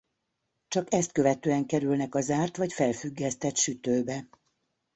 [0.67, 4.27] Csak ezt követően kerülnek a zárt vagy felfüggesztett sütőbe.